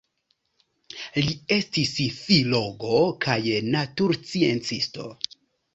[1.25, 1.93] Li estis
[2.23, 3.39] filologo kaj
[3.79, 5.13] natursciencisto.